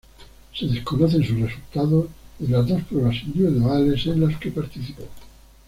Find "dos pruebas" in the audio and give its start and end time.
2.67-3.17